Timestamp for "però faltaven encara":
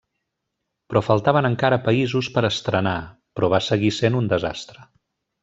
0.93-1.79